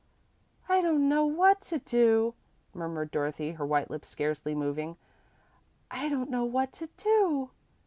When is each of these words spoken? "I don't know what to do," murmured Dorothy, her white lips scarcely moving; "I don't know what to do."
"I 0.67 0.81
don't 0.81 1.07
know 1.07 1.27
what 1.27 1.61
to 1.61 1.77
do," 1.77 2.33
murmured 2.73 3.11
Dorothy, 3.11 3.51
her 3.51 3.65
white 3.67 3.91
lips 3.91 4.07
scarcely 4.07 4.55
moving; 4.55 4.97
"I 5.91 6.09
don't 6.09 6.31
know 6.31 6.43
what 6.43 6.73
to 6.73 6.89
do." 6.97 7.51